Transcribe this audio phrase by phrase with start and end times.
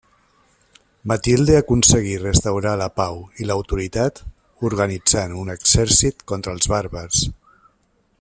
[1.09, 4.23] Matilde aconseguí restaurar la pau i l'autoritat
[4.71, 7.21] organitzant un exèrcit contra els bàrbars.